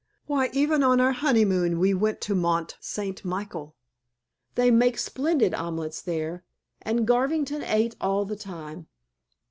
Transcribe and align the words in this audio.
Why, 0.25 0.49
even 0.51 0.81
for 0.81 0.99
our 0.99 1.11
honeymoon 1.11 1.77
we 1.77 1.93
went 1.93 2.21
to 2.21 2.33
Mont 2.33 2.75
St. 2.79 3.23
Michel. 3.23 3.75
They 4.55 4.71
make 4.71 4.97
splendid 4.97 5.53
omelettes 5.53 6.01
there, 6.01 6.43
and 6.81 7.05
Garvington 7.05 7.61
ate 7.61 7.95
all 8.01 8.25
the 8.25 8.35
time. 8.35 8.87